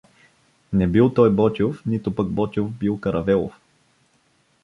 Не 0.73 0.87
бил 0.87 1.13
той 1.13 1.29
Ботйов, 1.33 1.85
нито 1.85 2.15
пък 2.15 2.29
Ботйов 2.29 2.71
бил 2.71 2.99
Каравелов. 2.99 3.61